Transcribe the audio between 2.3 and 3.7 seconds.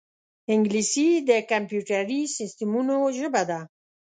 سیستمونو ژبه ده